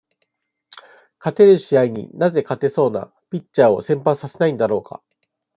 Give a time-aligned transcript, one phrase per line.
[1.19, 5.03] 勝てる試合に、なぜ勝てそうなピッチャーを先発させないのだろうか。